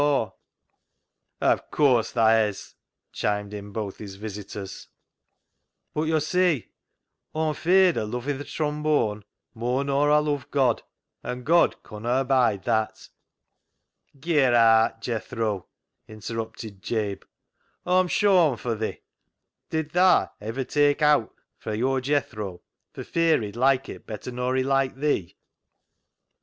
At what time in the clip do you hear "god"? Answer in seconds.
10.49-10.81, 11.45-11.83